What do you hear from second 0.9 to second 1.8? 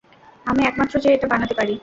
যে এটা বানাতে পারি।